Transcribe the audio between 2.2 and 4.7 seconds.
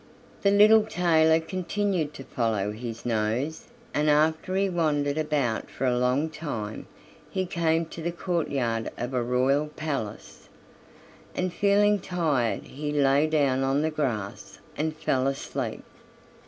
follow his nose, and after he